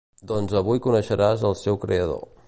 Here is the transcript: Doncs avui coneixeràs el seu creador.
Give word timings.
Doncs 0.29 0.55
avui 0.61 0.81
coneixeràs 0.85 1.43
el 1.51 1.55
seu 1.59 1.77
creador. 1.85 2.25